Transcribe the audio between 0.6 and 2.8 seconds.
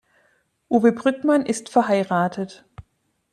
Uwe Brückmann ist verheiratet.